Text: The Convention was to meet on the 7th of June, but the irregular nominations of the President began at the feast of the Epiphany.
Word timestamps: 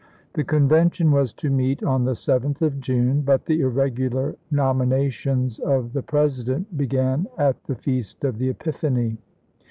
The 0.33 0.43
Convention 0.43 1.11
was 1.11 1.31
to 1.33 1.51
meet 1.51 1.83
on 1.83 2.05
the 2.05 2.13
7th 2.13 2.63
of 2.63 2.79
June, 2.79 3.21
but 3.21 3.45
the 3.45 3.61
irregular 3.61 4.35
nominations 4.49 5.59
of 5.59 5.93
the 5.93 6.01
President 6.01 6.75
began 6.75 7.27
at 7.37 7.63
the 7.65 7.75
feast 7.75 8.23
of 8.23 8.39
the 8.39 8.49
Epiphany. 8.49 9.19